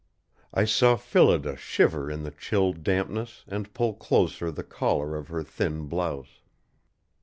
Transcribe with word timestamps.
I 0.51 0.65
saw 0.65 0.95
Phillida 0.95 1.55
shiver 1.55 2.09
in 2.09 2.23
the 2.23 2.31
chill 2.31 2.73
dampness 2.73 3.45
and 3.47 3.71
pull 3.71 3.93
closer 3.93 4.49
the 4.49 4.63
collar 4.63 5.15
of 5.15 5.27
her 5.27 5.43
thin 5.43 5.85
blouse. 5.85 6.41